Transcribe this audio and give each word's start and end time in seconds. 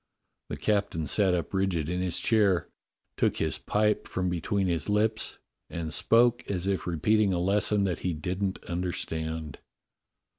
The 0.49 0.57
captain 0.57 1.05
sat 1.05 1.35
up 1.35 1.53
rigid 1.53 1.87
in 1.87 2.01
his 2.01 2.17
chair, 2.17 2.67
took 3.17 3.37
his 3.37 3.59
pipe 3.59 4.07
from 4.07 4.29
between 4.31 4.65
his 4.65 4.89
lips, 4.89 5.37
and 5.69 5.93
spoke 5.93 6.41
as 6.49 6.65
if 6.65 6.87
repeating 6.87 7.33
a 7.33 7.39
lesson 7.39 7.83
that 7.83 7.99
he 7.99 8.11
didn't 8.13 8.63
understand. 8.65 9.59